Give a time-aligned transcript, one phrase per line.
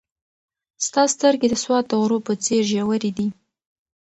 [0.85, 3.27] ستا سترګې د سوات د غرو په څېر ژورې دي.